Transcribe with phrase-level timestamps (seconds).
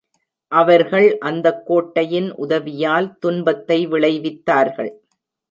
[0.51, 4.91] அவர்கள் அந்தக் கோட்டையின் உதவியால் துன்பத்தை விளைவித்தார்கள்.